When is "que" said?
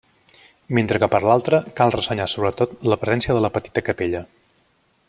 1.03-1.09